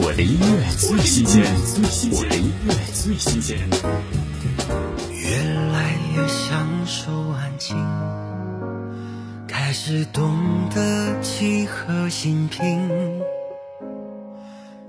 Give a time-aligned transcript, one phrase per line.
[0.00, 1.42] 我的音乐最新鲜，
[2.12, 3.58] 我的音乐最新鲜。
[5.10, 5.36] 越
[5.72, 7.76] 来越享受安静，
[9.48, 12.88] 开始懂得契合心平，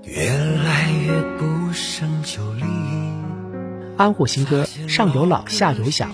[0.04, 2.62] 越来越不胜酒力。
[3.96, 6.06] 安虎新歌上有老下有小，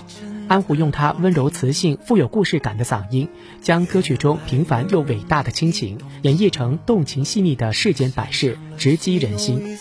[0.47, 3.29] 安琥用他温柔磁性、富有故事感的嗓音，
[3.61, 9.77] 将歌曲中平凡又伟大的亲情演绎成动情细腻的世间百事，直击人心。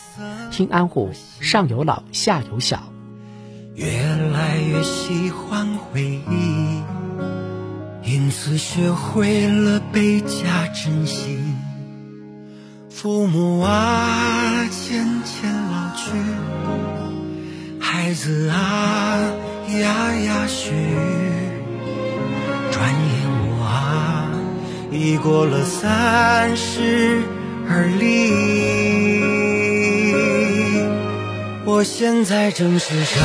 [0.50, 2.92] 听安琥上有老下有小，
[3.74, 6.82] 越来越喜欢回忆，
[8.02, 11.38] 因此学会了倍加珍惜。
[12.90, 16.10] 父母啊，渐渐老去。
[17.78, 19.32] 孩子啊，
[19.68, 20.76] 牙牙学语，
[22.70, 24.30] 转眼我啊，
[24.92, 27.20] 已过了三十
[27.68, 28.30] 而立。
[31.64, 33.20] 我现在正是上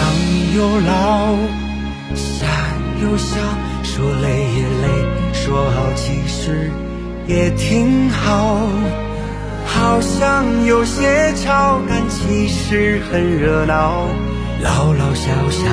[0.56, 1.38] 有老，
[2.16, 2.48] 下
[3.04, 3.38] 有小，
[3.84, 4.88] 说累也累，
[5.34, 6.72] 说好其实
[7.28, 8.68] 也挺好。
[9.68, 14.08] 好像有些吵，但其实很热闹。
[14.64, 15.66] 老老小小，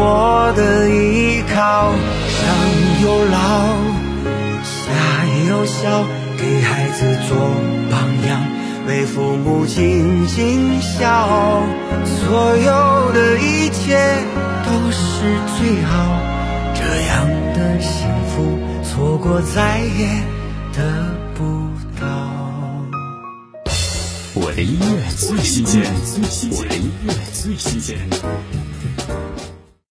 [0.00, 1.92] 我的依靠。
[2.30, 2.46] 上
[3.02, 3.36] 有老，
[4.62, 4.84] 下
[5.48, 6.06] 有小，
[6.38, 7.36] 给孩子做
[7.90, 8.40] 榜样，
[8.86, 11.62] 为父母尽尽孝。
[12.06, 13.98] 所有的一切
[14.64, 15.92] 都是最好，
[16.74, 20.22] 这样的幸福，错过再也
[20.72, 20.78] 得
[21.34, 21.42] 不
[22.00, 22.06] 到。
[24.34, 25.82] 我的音乐最新鲜，
[26.52, 27.98] 我的音乐最新鲜。